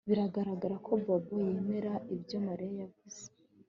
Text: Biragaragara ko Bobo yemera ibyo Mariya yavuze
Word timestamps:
Biragaragara 0.09 0.75
ko 0.85 0.91
Bobo 1.03 1.35
yemera 1.49 1.93
ibyo 2.15 2.37
Mariya 2.47 2.73
yavuze 2.81 3.23